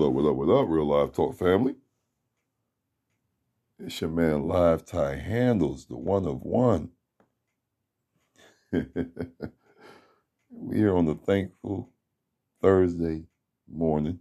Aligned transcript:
What 0.00 0.06
up, 0.06 0.12
what 0.14 0.30
up, 0.30 0.36
what 0.36 0.48
up, 0.48 0.66
Real 0.70 0.86
Live 0.86 1.12
Talk 1.12 1.38
family? 1.38 1.74
It's 3.78 4.00
your 4.00 4.08
man, 4.08 4.48
Live 4.48 4.86
Ty 4.86 5.16
Handles, 5.16 5.84
the 5.84 5.98
one 5.98 6.24
of 6.24 6.40
one. 6.40 6.88
we 8.72 8.86
here 10.72 10.96
on 10.96 11.04
the 11.04 11.16
thankful 11.16 11.90
Thursday 12.62 13.24
morning. 13.70 14.20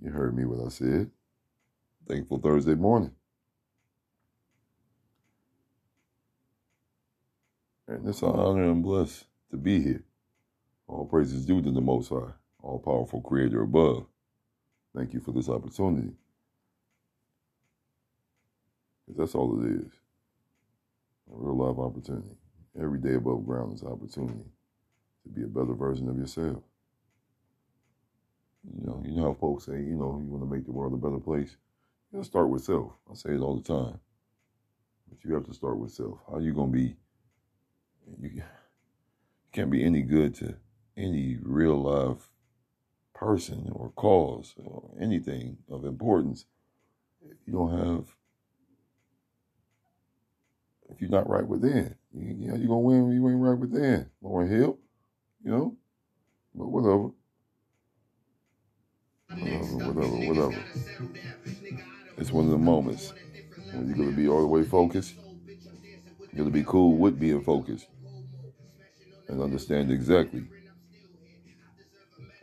You 0.00 0.10
heard 0.10 0.34
me 0.34 0.46
what 0.46 0.66
I 0.66 0.70
said. 0.70 1.10
Thankful 2.08 2.38
Thursday 2.38 2.74
morning. 2.74 3.12
And 7.86 8.08
it's 8.08 8.22
an 8.22 8.30
honor 8.30 8.70
and 8.70 8.82
bliss 8.82 9.26
to 9.50 9.58
be 9.58 9.82
here. 9.82 10.04
All 10.88 11.04
praises 11.04 11.44
due 11.44 11.60
to 11.60 11.70
the 11.70 11.82
Most 11.82 12.08
High, 12.08 12.32
all 12.62 12.80
powerful 12.80 13.20
Creator 13.22 13.62
above. 13.62 14.06
Thank 14.96 15.14
you 15.14 15.20
for 15.20 15.32
this 15.32 15.48
opportunity. 15.48 16.16
'Cause 19.06 19.16
that's 19.16 19.34
all 19.34 19.62
it 19.62 19.70
is. 19.72 19.92
A 21.32 21.36
real 21.36 21.56
life 21.56 21.78
opportunity. 21.78 22.36
Every 22.78 22.98
day 23.00 23.14
above 23.14 23.46
ground 23.46 23.74
is 23.74 23.82
an 23.82 23.88
opportunity 23.88 24.50
to 25.24 25.28
be 25.30 25.42
a 25.44 25.48
better 25.48 25.74
version 25.74 26.08
of 26.08 26.18
yourself. 26.18 26.62
You 28.64 28.86
know, 28.86 29.02
you 29.04 29.12
know 29.12 29.24
how 29.24 29.34
folks 29.34 29.66
say, 29.66 29.82
you 29.82 29.96
know, 29.96 30.20
you 30.20 30.30
want 30.30 30.42
to 30.44 30.50
make 30.50 30.64
the 30.64 30.72
world 30.72 30.94
a 30.94 30.96
better 30.96 31.20
place. 31.20 31.56
You 32.12 32.22
start 32.24 32.50
with 32.50 32.64
self. 32.64 32.92
I 33.10 33.14
say 33.14 33.34
it 33.34 33.40
all 33.40 33.56
the 33.56 33.62
time. 33.62 34.00
But 35.08 35.24
you 35.24 35.34
have 35.34 35.46
to 35.46 35.54
start 35.54 35.78
with 35.78 35.92
self. 35.92 36.20
How 36.30 36.38
you 36.38 36.54
gonna 36.54 36.72
be 36.72 36.96
you 38.20 38.42
can't 39.52 39.70
be 39.70 39.84
any 39.84 40.02
good 40.02 40.34
to 40.36 40.56
any 40.96 41.38
real 41.42 41.76
life 41.82 42.31
person 43.22 43.70
or 43.72 43.90
cause 43.94 44.54
or 44.64 44.90
anything 45.00 45.56
of 45.70 45.84
importance 45.84 46.44
if 47.24 47.36
you 47.46 47.52
don't 47.52 47.78
have 47.78 48.04
if 50.90 51.00
you're 51.00 51.08
not 51.08 51.28
right 51.28 51.46
within. 51.46 51.94
You, 52.12 52.36
you 52.38 52.48
know, 52.48 52.56
you're 52.56 52.68
gonna 52.68 52.80
win 52.80 53.06
when 53.06 53.14
you 53.14 53.28
ain't 53.28 53.40
right 53.40 53.58
within. 53.58 54.10
Lauryn 54.22 54.50
Hill, 54.50 54.78
you 55.44 55.50
know? 55.50 55.76
But 56.54 56.66
whatever. 56.66 57.10
Whatever, 59.30 59.76
whatever, 59.78 60.16
whatever. 60.26 60.62
It's 62.18 62.30
one 62.30 62.44
of 62.44 62.50
the 62.50 62.58
moments 62.58 63.12
when 63.72 63.86
you're 63.86 63.96
gonna 63.96 64.16
be 64.16 64.28
all 64.28 64.40
the 64.40 64.46
way 64.46 64.64
focused. 64.64 65.14
You're 66.32 66.44
gonna 66.44 66.50
be 66.50 66.64
cool 66.64 66.96
with 66.96 67.18
being 67.18 67.42
focused 67.42 67.86
and 69.28 69.40
understand 69.40 69.90
exactly 69.92 70.44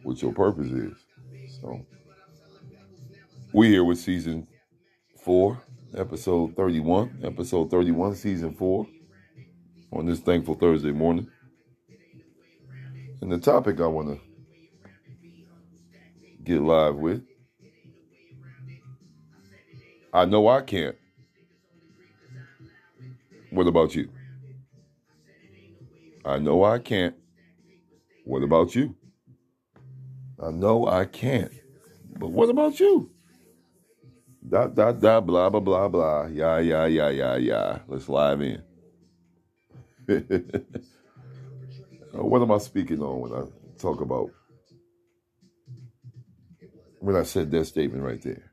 what 0.03 0.21
your 0.21 0.33
purpose 0.33 0.71
is. 0.71 1.05
So 1.61 1.85
we 3.53 3.69
here 3.69 3.83
with 3.83 3.97
season 3.97 4.47
four, 5.23 5.61
episode 5.95 6.55
31, 6.55 7.21
episode 7.23 7.71
31, 7.71 8.15
season 8.15 8.53
four, 8.53 8.87
on 9.91 10.05
this 10.05 10.19
thankful 10.19 10.55
Thursday 10.55 10.91
morning. 10.91 11.27
And 13.21 13.31
the 13.31 13.37
topic 13.37 13.81
I 13.81 13.87
want 13.87 14.09
to 14.09 14.19
get 16.43 16.61
live 16.61 16.95
with, 16.95 17.23
I 20.13 20.25
know 20.25 20.47
I 20.47 20.61
can't. 20.61 20.95
What 23.51 23.67
about 23.67 23.95
you? 23.95 24.09
I 26.23 26.37
know 26.37 26.63
I 26.63 26.79
can't. 26.79 27.15
What 28.25 28.43
about 28.43 28.75
you? 28.75 28.95
I 30.41 30.51
know 30.51 30.87
I 30.87 31.05
can't. 31.05 31.51
But 32.17 32.31
what 32.31 32.49
about 32.49 32.79
you? 32.79 33.11
Dot, 34.47 34.75
dot, 34.75 34.99
dot, 35.01 35.25
blah, 35.25 35.49
blah, 35.49 35.59
blah, 35.61 35.87
blah. 35.89 36.27
Yeah, 36.27 36.59
yeah, 36.59 36.85
yeah, 36.87 37.09
yeah, 37.09 37.35
yeah. 37.37 37.79
Let's 37.87 38.09
live 38.09 38.41
in. 38.41 38.63
Uh, 42.17 42.25
what 42.25 42.41
am 42.41 42.51
I 42.51 42.57
speaking 42.57 43.01
on 43.01 43.21
when 43.21 43.33
I 43.33 43.45
talk 43.79 44.01
about, 44.01 44.31
when 46.99 47.15
I 47.15 47.23
said 47.23 47.51
that 47.51 47.65
statement 47.65 48.03
right 48.03 48.21
there? 48.21 48.51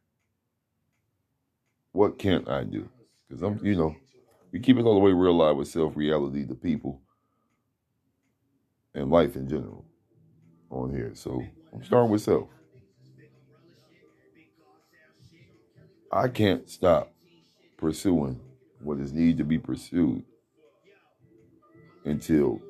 What 1.93 2.19
can't 2.19 2.49
I 2.49 2.65
do? 2.65 2.89
Because 3.29 3.43
I'm, 3.43 3.65
you 3.65 3.77
know, 3.77 3.97
we 4.53 4.61
keep 4.61 4.77
it 4.79 4.85
all 4.85 4.95
the 4.95 5.01
way 5.01 5.13
real 5.13 5.37
live 5.37 5.57
with 5.57 5.69
self 5.69 5.97
reality, 5.97 6.45
the 6.45 6.55
people, 6.55 7.03
and 8.95 9.11
life 9.11 9.37
in 9.37 9.49
general 9.49 9.87
on 10.71 10.91
here. 10.91 11.13
So 11.15 11.43
I'm 11.73 11.85
starting 11.85 12.11
with 12.11 12.23
self. 12.23 12.49
I 16.11 16.29
can't 16.29 16.69
stop 16.69 17.13
pursuing 17.77 18.41
what 18.81 18.99
is 19.01 19.13
needed 19.13 19.39
to 19.39 19.45
be 19.45 19.59
pursued 19.59 20.23
until 22.05 22.61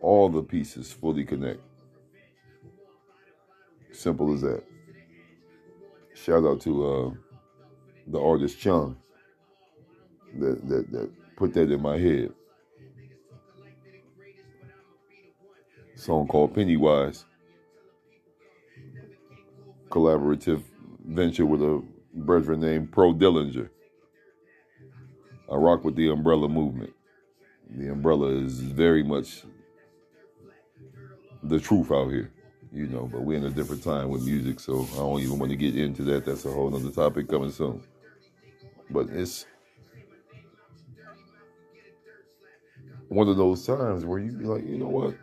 all 0.00 0.28
the 0.28 0.42
pieces 0.42 0.92
fully 0.92 1.24
connect. 1.24 1.60
Simple 3.92 4.34
as 4.34 4.40
that. 4.40 4.64
Shout 6.14 6.44
out 6.44 6.60
to 6.62 6.86
uh, 6.86 7.10
the 8.08 8.20
artist 8.20 8.58
Chung 8.58 8.96
that, 10.38 10.68
that 10.68 10.90
that 10.92 11.10
put 11.36 11.54
that 11.54 11.70
in 11.70 11.80
my 11.80 11.98
head. 11.98 12.32
Song 15.96 16.26
called 16.26 16.54
Pennywise. 16.54 17.24
Collaborative 19.94 20.60
venture 21.06 21.46
with 21.46 21.62
a 21.62 21.80
brethren 22.12 22.58
named 22.60 22.90
Pro 22.90 23.14
Dillinger. 23.14 23.70
I 25.48 25.54
rock 25.54 25.84
with 25.84 25.94
the 25.94 26.10
umbrella 26.10 26.48
movement. 26.48 26.92
The 27.70 27.92
umbrella 27.92 28.30
is 28.30 28.58
very 28.58 29.04
much 29.04 29.44
the 31.44 31.60
truth 31.60 31.92
out 31.92 32.10
here, 32.10 32.32
you 32.72 32.88
know, 32.88 33.06
but 33.06 33.22
we're 33.22 33.38
in 33.38 33.44
a 33.44 33.50
different 33.50 33.84
time 33.84 34.08
with 34.08 34.24
music, 34.24 34.58
so 34.58 34.84
I 34.94 34.96
don't 34.96 35.20
even 35.20 35.38
want 35.38 35.52
to 35.52 35.56
get 35.56 35.76
into 35.76 36.02
that. 36.04 36.24
That's 36.24 36.44
a 36.44 36.50
whole 36.50 36.74
other 36.74 36.90
topic 36.90 37.28
coming 37.28 37.52
soon. 37.52 37.80
But 38.90 39.10
it's 39.10 39.46
one 43.06 43.28
of 43.28 43.36
those 43.36 43.64
times 43.64 44.04
where 44.04 44.18
you 44.18 44.32
be 44.32 44.44
like, 44.44 44.66
you 44.66 44.76
know 44.76 44.88
what? 44.88 45.14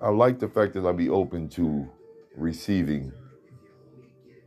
I 0.00 0.10
like 0.10 0.38
the 0.38 0.48
fact 0.48 0.74
that 0.74 0.86
I 0.86 0.92
be 0.92 1.08
open 1.08 1.48
to 1.50 1.90
receiving 2.36 3.12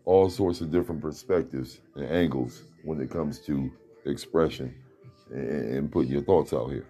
all 0.07 0.29
sorts 0.29 0.61
of 0.61 0.71
different 0.71 1.01
perspectives 1.01 1.81
and 1.95 2.05
angles 2.05 2.63
when 2.83 3.01
it 3.01 3.11
comes 3.11 3.39
to 3.39 3.69
expression 4.05 4.73
and, 5.29 5.91
putting 5.91 6.09
your 6.09 6.21
thoughts 6.21 6.53
out 6.53 6.69
here. 6.69 6.87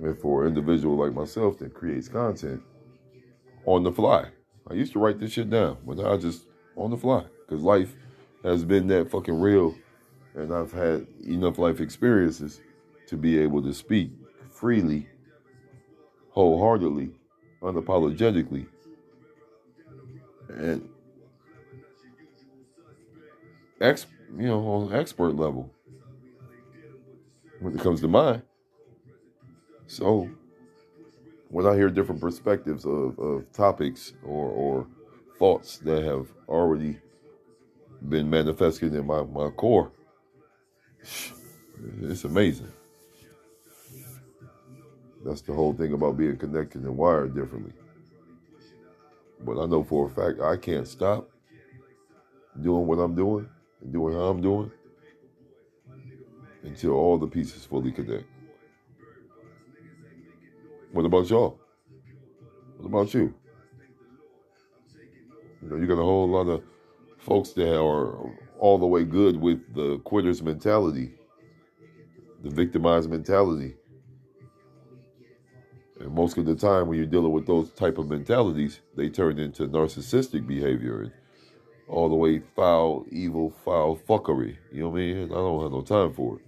And 0.00 0.18
for 0.18 0.42
an 0.42 0.48
individual 0.48 0.96
like 0.96 1.12
myself 1.12 1.58
that 1.58 1.74
creates 1.74 2.08
content 2.08 2.62
on 3.66 3.82
the 3.82 3.92
fly, 3.92 4.30
I 4.70 4.72
used 4.72 4.94
to 4.94 4.98
write 4.98 5.20
this 5.20 5.32
shit 5.32 5.50
down, 5.50 5.76
but 5.86 5.98
now 5.98 6.14
I 6.14 6.16
just 6.16 6.46
on 6.76 6.90
the 6.90 6.96
fly 6.96 7.26
because 7.46 7.62
life 7.62 7.94
has 8.42 8.64
been 8.64 8.86
that 8.86 9.10
fucking 9.10 9.38
real, 9.38 9.74
and 10.34 10.50
I've 10.50 10.72
had 10.72 11.06
enough 11.26 11.58
life 11.58 11.78
experiences 11.78 12.62
to 13.08 13.18
be 13.18 13.38
able 13.38 13.62
to 13.64 13.74
speak 13.74 14.12
freely, 14.50 15.08
wholeheartedly, 16.30 17.10
unapologetically, 17.62 18.66
and 20.48 20.88
ex, 23.80 24.06
you 24.36 24.46
know, 24.46 24.60
on 24.60 24.94
expert 24.94 25.36
level 25.36 25.70
when 27.60 27.74
it 27.74 27.80
comes 27.80 28.00
to 28.00 28.08
mine. 28.08 28.42
So 29.86 30.28
when 31.48 31.66
I 31.66 31.74
hear 31.74 31.88
different 31.88 32.20
perspectives 32.20 32.84
of, 32.84 33.18
of 33.18 33.52
topics 33.52 34.12
or, 34.24 34.48
or 34.48 34.86
thoughts 35.38 35.78
that 35.78 36.04
have 36.04 36.28
already 36.48 36.98
been 38.08 38.28
manifested 38.28 38.94
in 38.94 39.06
my, 39.06 39.22
my 39.22 39.50
core, 39.50 39.92
it's 42.02 42.24
amazing. 42.24 42.72
That's 45.24 45.40
the 45.40 45.52
whole 45.52 45.72
thing 45.72 45.92
about 45.92 46.18
being 46.18 46.36
connected 46.36 46.82
and 46.82 46.96
wired 46.96 47.34
differently. 47.34 47.72
But 49.40 49.62
I 49.62 49.66
know 49.66 49.82
for 49.82 50.06
a 50.06 50.10
fact 50.10 50.40
I 50.40 50.56
can't 50.56 50.86
stop 50.86 51.30
doing 52.60 52.86
what 52.86 52.98
I'm 52.98 53.14
doing 53.14 53.48
doing 53.90 54.14
how 54.14 54.28
I'm 54.28 54.40
doing 54.40 54.70
until 56.62 56.92
all 56.92 57.18
the 57.18 57.26
pieces 57.26 57.64
fully 57.64 57.92
connect. 57.92 58.24
What 60.92 61.04
about 61.04 61.28
y'all? 61.28 61.58
What 62.78 62.86
about 62.86 63.14
you? 63.14 63.34
You 65.62 65.68
know, 65.70 65.76
you 65.76 65.86
got 65.86 65.94
a 65.94 66.04
whole 66.04 66.28
lot 66.28 66.48
of 66.48 66.62
folks 67.18 67.50
that 67.50 67.78
are 67.78 68.32
all 68.58 68.78
the 68.78 68.86
way 68.86 69.04
good 69.04 69.40
with 69.40 69.74
the 69.74 69.98
quitter's 70.04 70.42
mentality, 70.42 71.12
the 72.42 72.50
victimized 72.50 73.10
mentality. 73.10 73.74
And 76.00 76.12
most 76.14 76.36
of 76.36 76.44
the 76.44 76.54
time, 76.54 76.88
when 76.88 76.98
you're 76.98 77.06
dealing 77.06 77.32
with 77.32 77.46
those 77.46 77.72
type 77.72 77.98
of 77.98 78.08
mentalities, 78.08 78.80
they 78.96 79.08
turn 79.08 79.38
into 79.38 79.66
narcissistic 79.66 80.46
behavior 80.46 81.12
all 81.88 82.08
the 82.08 82.14
way 82.14 82.40
foul, 82.56 83.04
evil, 83.10 83.50
foul 83.64 83.96
fuckery. 83.96 84.56
You 84.72 84.82
know 84.82 84.88
what 84.90 84.98
I 84.98 85.02
mean? 85.02 85.24
I 85.24 85.34
don't 85.34 85.62
have 85.62 85.72
no 85.72 85.82
time 85.82 86.12
for 86.12 86.36
it. 86.36 86.42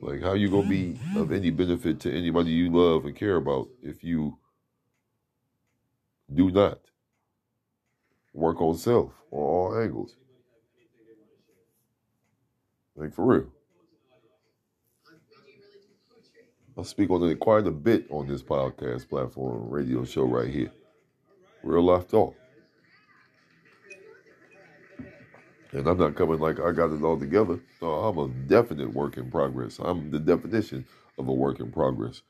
Like, 0.00 0.22
how 0.22 0.34
you 0.34 0.48
gonna 0.48 0.68
be 0.68 0.98
of 1.16 1.32
any 1.32 1.50
benefit 1.50 2.00
to 2.00 2.12
anybody 2.12 2.50
you 2.50 2.70
love 2.70 3.04
and 3.04 3.16
care 3.16 3.36
about 3.36 3.68
if 3.82 4.04
you 4.04 4.38
do 6.32 6.50
not 6.50 6.78
work 8.32 8.60
on 8.60 8.76
self 8.76 9.12
on 9.32 9.40
all 9.40 9.78
angles? 9.80 10.16
Like 12.94 13.12
for 13.12 13.24
real. 13.24 13.46
I 16.76 16.82
speak 16.82 17.10
on 17.10 17.28
it 17.28 17.40
quite 17.40 17.66
a 17.66 17.72
bit 17.72 18.06
on 18.08 18.28
this 18.28 18.42
podcast 18.42 19.08
platform, 19.08 19.68
radio 19.68 20.04
show 20.04 20.24
right 20.24 20.48
here. 20.48 20.70
Real 21.62 21.82
life 21.82 22.08
talk. 22.08 22.34
And 25.72 25.86
I'm 25.86 25.98
not 25.98 26.14
coming 26.16 26.38
like 26.38 26.60
I 26.60 26.72
got 26.72 26.92
it 26.92 27.02
all 27.02 27.18
together. 27.18 27.60
No, 27.82 27.88
I'm 27.88 28.18
a 28.18 28.28
definite 28.28 28.92
work 28.92 29.18
in 29.18 29.30
progress. 29.30 29.78
I'm 29.78 30.10
the 30.10 30.18
definition 30.18 30.86
of 31.18 31.28
a 31.28 31.32
work 31.32 31.60
in 31.60 31.70
progress. 31.70 32.22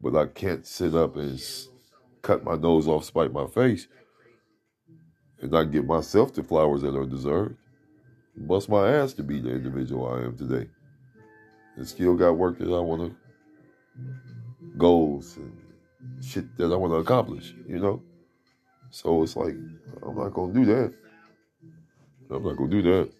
But 0.00 0.14
I 0.14 0.26
can't 0.26 0.66
sit 0.66 0.94
up 0.94 1.16
and 1.16 1.40
cut 2.22 2.44
my 2.44 2.56
nose 2.56 2.86
off, 2.86 3.04
spite 3.04 3.32
my 3.32 3.46
face, 3.46 3.88
and 5.40 5.50
not 5.50 5.72
give 5.72 5.86
myself 5.86 6.34
the 6.34 6.42
flowers 6.42 6.82
that 6.82 6.96
are 6.96 7.06
deserved. 7.06 7.56
Bust 8.36 8.68
my 8.68 8.90
ass 8.90 9.14
to 9.14 9.22
be 9.22 9.40
the 9.40 9.50
individual 9.50 10.06
I 10.06 10.24
am 10.24 10.36
today. 10.36 10.68
And 11.76 11.86
still 11.86 12.14
got 12.14 12.36
work 12.36 12.58
that 12.58 12.72
I 12.72 12.80
want 12.80 13.10
to, 13.10 13.16
goals 14.76 15.36
and 15.36 15.56
shit 16.22 16.56
that 16.58 16.72
I 16.72 16.76
want 16.76 16.92
to 16.92 16.96
accomplish, 16.96 17.54
you 17.66 17.78
know? 17.78 18.02
So 18.90 19.22
it's 19.22 19.36
like, 19.36 19.54
I'm 20.02 20.16
not 20.16 20.34
going 20.34 20.52
to 20.52 20.60
do 20.60 20.66
that. 20.66 20.94
I'm 22.30 22.44
not 22.44 22.56
gonna 22.56 22.70
do 22.70 22.82
that. 22.82 23.10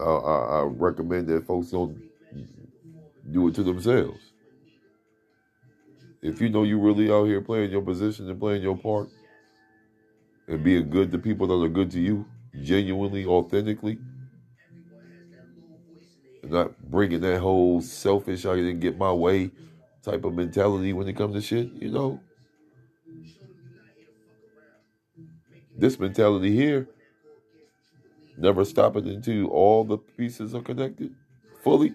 I, 0.00 0.04
I, 0.04 0.60
I 0.60 0.62
recommend 0.64 1.28
that 1.28 1.46
folks 1.46 1.70
don't 1.70 1.96
do 3.30 3.48
it 3.48 3.54
to 3.54 3.62
themselves. 3.62 4.20
If 6.20 6.40
you 6.40 6.48
know 6.48 6.64
you 6.64 6.80
really 6.80 7.10
out 7.10 7.26
here 7.26 7.40
playing 7.40 7.70
your 7.70 7.82
position 7.82 8.28
and 8.28 8.40
playing 8.40 8.62
your 8.62 8.76
part 8.76 9.08
and 10.48 10.64
being 10.64 10.90
good 10.90 11.12
to 11.12 11.18
people 11.18 11.46
that 11.46 11.64
are 11.64 11.68
good 11.68 11.90
to 11.92 12.00
you, 12.00 12.26
genuinely, 12.62 13.26
authentically, 13.26 13.98
and 16.42 16.50
not 16.50 16.90
bringing 16.90 17.20
that 17.20 17.40
whole 17.40 17.80
selfish, 17.80 18.46
I 18.46 18.56
didn't 18.56 18.80
get 18.80 18.98
my 18.98 19.12
way 19.12 19.50
type 20.02 20.24
of 20.24 20.34
mentality 20.34 20.92
when 20.92 21.08
it 21.08 21.16
comes 21.16 21.34
to 21.34 21.40
shit, 21.40 21.72
you 21.74 21.90
know. 21.90 22.20
This 25.76 25.98
mentality 25.98 26.54
here 26.54 26.88
never 28.36 28.64
stopping 28.64 29.08
until 29.08 29.46
all 29.48 29.84
the 29.84 29.98
pieces 29.98 30.54
are 30.54 30.62
connected 30.62 31.14
fully. 31.62 31.94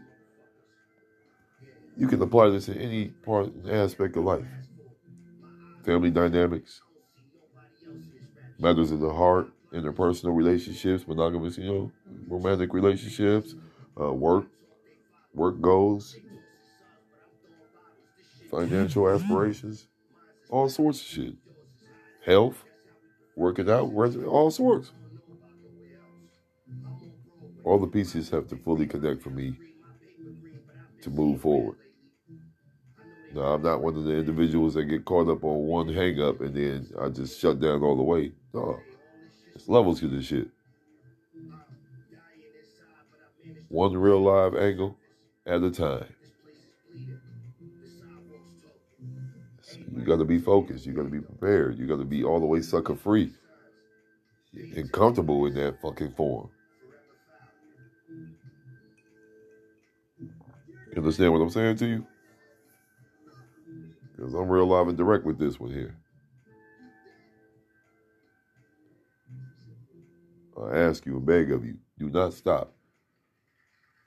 You 1.97 2.07
can 2.07 2.21
apply 2.21 2.49
this 2.49 2.69
in 2.69 2.77
any 2.77 3.07
part 3.09 3.51
aspect 3.69 4.15
of 4.15 4.23
life. 4.23 4.45
Family 5.85 6.11
dynamics, 6.11 6.81
matters 8.57 8.91
of 8.91 8.99
the 8.99 9.13
heart, 9.13 9.49
interpersonal 9.73 10.35
relationships, 10.35 11.07
monogamous, 11.07 11.57
you 11.57 11.65
know, 11.65 11.91
romantic 12.27 12.73
relationships, 12.73 13.55
uh, 13.99 14.13
work, 14.13 14.45
work 15.33 15.59
goals, 15.61 16.15
financial 18.49 19.09
aspirations, 19.09 19.87
all 20.49 20.69
sorts 20.69 21.01
of 21.01 21.07
shit. 21.07 21.35
Health, 22.25 22.63
working 23.39 23.69
out, 23.69 23.91
all 24.25 24.51
sorts 24.51 24.91
all 27.69 27.77
the 27.77 27.87
pieces 27.87 28.31
have 28.31 28.47
to 28.47 28.55
fully 28.55 28.87
connect 28.87 29.21
for 29.21 29.29
me 29.29 29.55
to 31.01 31.09
move 31.11 31.41
forward. 31.41 31.77
Now, 33.33 33.53
I'm 33.53 33.61
not 33.61 33.83
one 33.83 33.95
of 33.95 34.05
the 34.05 34.15
individuals 34.15 34.73
that 34.73 34.85
get 34.85 35.05
caught 35.05 35.29
up 35.29 35.43
on 35.43 35.67
one 35.67 35.93
hang 35.93 36.19
up 36.19 36.41
and 36.41 36.55
then 36.55 36.89
I 36.99 37.09
just 37.09 37.39
shut 37.39 37.59
down 37.59 37.83
all 37.83 37.95
the 37.95 38.01
way. 38.01 38.31
No, 38.55 38.79
it's 39.53 39.69
levels 39.69 39.99
to 39.99 40.07
this 40.07 40.25
shit. 40.25 40.47
One 43.67 43.95
real 43.95 44.21
live 44.21 44.55
angle 44.55 44.97
at 45.45 45.61
a 45.61 45.69
time. 45.69 46.05
You 49.95 50.03
got 50.03 50.17
to 50.17 50.25
be 50.25 50.39
focused. 50.39 50.85
You 50.85 50.93
got 50.93 51.03
to 51.03 51.09
be 51.09 51.21
prepared. 51.21 51.77
You 51.77 51.87
got 51.87 51.97
to 51.97 52.05
be 52.05 52.23
all 52.23 52.39
the 52.39 52.45
way 52.45 52.61
sucker 52.61 52.95
free 52.95 53.31
and 54.53 54.91
comfortable 54.91 55.45
in 55.45 55.53
that 55.55 55.81
fucking 55.81 56.13
form. 56.13 56.49
You 60.91 60.97
understand 60.97 61.33
what 61.33 61.41
I'm 61.41 61.49
saying 61.49 61.77
to 61.77 61.85
you? 61.87 62.07
Because 64.15 64.33
I'm 64.33 64.49
real 64.49 64.65
live 64.65 64.87
and 64.87 64.97
direct 64.97 65.25
with 65.25 65.37
this 65.37 65.59
one 65.59 65.71
here. 65.71 65.95
I 70.61 70.77
ask 70.77 71.05
you 71.05 71.15
and 71.15 71.25
beg 71.25 71.51
of 71.51 71.63
you, 71.65 71.77
do 71.97 72.09
not 72.09 72.33
stop 72.33 72.73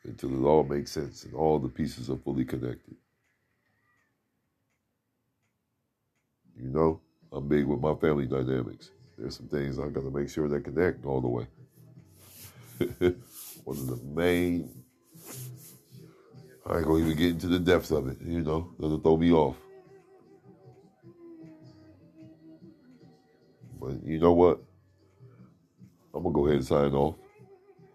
until 0.05 0.35
it 0.35 0.47
all 0.47 0.65
makes 0.65 0.91
sense 0.91 1.25
and 1.25 1.35
all 1.35 1.59
the 1.59 1.69
pieces 1.69 2.11
are 2.11 2.19
fully 2.19 2.45
connected. 2.45 2.97
You 6.63 6.69
know, 6.69 7.01
I'm 7.33 7.49
big 7.49 7.67
with 7.67 7.81
my 7.81 7.95
family 7.97 8.27
dynamics. 8.27 8.91
There's 9.19 9.37
some 9.37 9.49
things 9.49 9.79
I 9.79 9.89
got 9.89 10.05
to 10.05 10.11
make 10.11 10.29
sure 10.29 10.49
that 10.49 10.65
connect 10.65 11.05
all 11.05 11.21
the 11.21 11.29
way. 11.29 11.47
One 13.65 13.79
of 13.79 13.87
the 13.87 14.01
main 14.15 14.83
I 16.65 16.79
ain't 16.79 16.87
gonna 16.87 17.05
even 17.05 17.17
get 17.17 17.31
into 17.33 17.49
the 17.49 17.59
depths 17.59 17.91
of 17.91 18.07
it, 18.09 18.19
you 18.25 18.41
know, 18.41 18.71
that'll 18.79 18.99
throw 18.99 19.17
me 19.17 19.33
off. 19.33 19.57
But 23.81 24.05
you 24.05 24.21
know 24.21 24.33
what? 24.33 24.63
I'm 26.15 26.23
gonna 26.23 26.35
go 26.35 26.47
ahead 26.47 26.59
and 26.59 26.67
sign 26.67 26.93
off. 26.93 27.17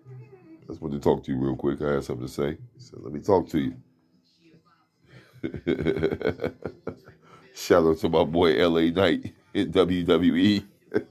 I 0.06 0.68
just 0.68 0.82
wanted 0.82 1.02
to 1.02 1.02
talk 1.02 1.24
to 1.24 1.32
you 1.32 1.38
real 1.40 1.56
quick. 1.56 1.82
I 1.82 1.94
had 1.94 2.04
something 2.04 2.28
to 2.28 2.32
say. 2.32 2.58
So 2.78 3.00
let 3.02 3.14
me 3.14 3.22
talk 3.22 3.48
to 3.50 3.60
you. 3.60 3.76
Shout 7.58 7.86
out 7.86 7.98
to 7.98 8.10
my 8.10 8.24
boy 8.24 8.54
LA 8.54 8.92
Knight 8.92 9.34
in 9.52 9.74
WWE. 9.74 10.64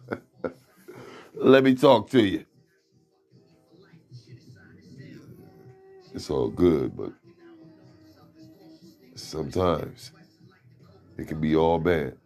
let 1.35 1.65
me 1.65 1.75
talk 1.75 2.09
to 2.11 2.23
you. 2.23 2.47
It's 6.15 6.31
all 6.31 6.49
good, 6.49 6.97
but 6.97 7.13
sometimes 9.17 10.13
it 11.19 11.27
can 11.27 11.41
be 11.41 11.57
all 11.57 11.81
bad. 11.81 12.17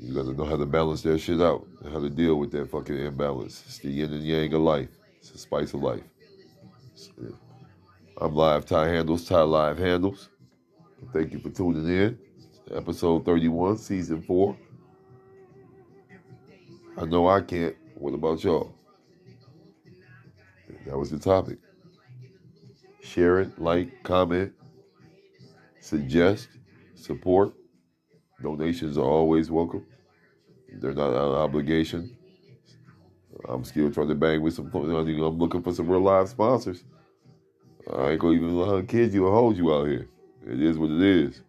You 0.00 0.14
gotta 0.14 0.32
know 0.32 0.44
how 0.44 0.56
to 0.56 0.66
balance 0.66 1.02
that 1.02 1.18
shit 1.18 1.42
out, 1.42 1.66
how 1.92 2.00
to 2.00 2.08
deal 2.08 2.36
with 2.36 2.50
that 2.52 2.70
fucking 2.70 2.98
imbalance. 2.98 3.62
It's 3.66 3.78
the 3.78 3.90
yin 3.90 4.14
and 4.14 4.24
yang 4.24 4.54
of 4.54 4.62
life. 4.62 4.88
It's 5.18 5.30
the 5.30 5.38
spice 5.38 5.74
of 5.74 5.82
life. 5.82 6.02
I'm 8.16 8.34
live 8.34 8.64
Ty 8.64 8.88
Handles, 8.88 9.28
Ty 9.28 9.42
Live 9.42 9.78
Handles. 9.78 10.30
Thank 11.12 11.32
you 11.32 11.38
for 11.38 11.50
tuning 11.50 11.86
in. 11.88 12.18
Episode 12.74 13.24
31, 13.24 13.78
season 13.78 14.22
four. 14.22 14.56
I 16.96 17.04
know 17.04 17.28
I 17.28 17.40
can't. 17.40 17.76
What 17.96 18.14
about 18.14 18.42
y'all? 18.42 18.74
That 20.86 20.98
was 20.98 21.10
the 21.10 21.18
topic. 21.18 21.58
Share 23.02 23.40
it, 23.40 23.58
like, 23.60 24.02
comment, 24.02 24.52
suggest, 25.80 26.48
support. 26.94 27.52
Donations 28.42 28.98
are 28.98 29.04
always 29.04 29.50
welcome. 29.50 29.86
They're 30.72 30.92
not 30.92 31.10
an 31.10 31.16
obligation. 31.16 32.16
I'm 33.48 33.64
still 33.64 33.90
trying 33.92 34.08
to 34.08 34.14
bang 34.14 34.42
with 34.42 34.54
some. 34.54 34.70
I'm 34.74 35.38
looking 35.38 35.62
for 35.62 35.72
some 35.72 35.88
real 35.88 36.00
live 36.00 36.28
sponsors. 36.28 36.82
I 37.92 38.12
ain't 38.12 38.20
gonna 38.20 38.34
even 38.34 38.86
kid 38.86 39.12
you 39.12 39.26
or 39.26 39.32
hold 39.32 39.56
you 39.56 39.72
out 39.72 39.88
here. 39.88 40.08
It 40.46 40.60
is 40.60 40.76
what 40.78 40.90
it 40.90 41.00
is. 41.00 41.40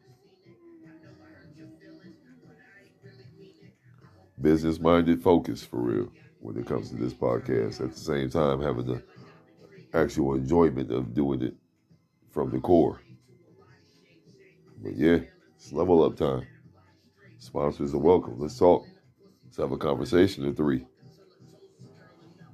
Business 4.41 4.79
minded 4.79 5.21
focus 5.21 5.63
for 5.63 5.81
real 5.81 6.11
when 6.39 6.57
it 6.57 6.65
comes 6.65 6.89
to 6.89 6.95
this 6.95 7.13
podcast. 7.13 7.81
At 7.81 7.91
the 7.91 7.99
same 7.99 8.29
time, 8.29 8.61
having 8.61 8.85
the 8.85 9.03
actual 9.93 10.35
enjoyment 10.35 10.91
of 10.91 11.13
doing 11.13 11.41
it 11.41 11.55
from 12.31 12.51
the 12.51 12.59
core. 12.59 13.01
But 14.81 14.95
yeah, 14.95 15.19
it's 15.55 15.73
level 15.73 16.03
up 16.03 16.15
time. 16.15 16.47
Sponsors 17.37 17.93
are 17.93 17.99
welcome. 17.99 18.39
Let's 18.39 18.57
talk. 18.57 18.85
Let's 19.43 19.57
have 19.57 19.71
a 19.71 19.77
conversation 19.77 20.45
in 20.45 20.55
three. 20.55 20.85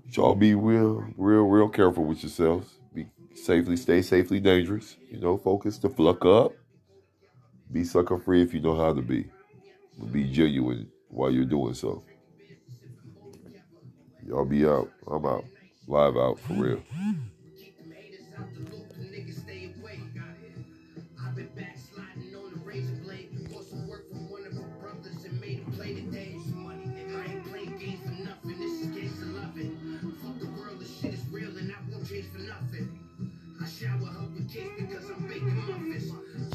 y'all 0.10 0.36
be 0.36 0.56
real, 0.56 1.06
real, 1.18 1.44
real 1.44 1.70
careful 1.70 2.04
with 2.04 2.24
yourselves. 2.24 2.81
Safely, 3.36 3.76
stay 3.76 4.02
safely 4.02 4.40
dangerous. 4.40 4.98
You 5.10 5.20
know, 5.20 5.38
focus 5.38 5.78
to 5.80 5.90
fluck 5.90 6.26
up. 6.26 6.54
Be 7.72 7.84
sucker 7.84 8.18
free 8.18 8.42
if 8.42 8.54
you 8.54 8.60
know 8.60 8.76
how 8.76 8.94
to 8.94 9.02
be. 9.02 9.30
But 9.98 10.12
be 10.12 10.26
genuine 10.26 10.90
while 11.10 11.32
you're 11.32 11.46
doing 11.46 11.74
so. 11.74 12.04
Y'all 14.26 14.46
be 14.46 14.66
out. 14.66 14.90
I'm 15.08 15.26
out. 15.26 15.46
Live 15.88 16.16
out 16.18 16.40
for 16.40 16.54
real. 16.54 16.84
just 34.52 34.76
because 34.78 35.10
I'm 35.10 35.28
making 35.30 35.56
my 35.56 35.94
fist. 35.94 36.12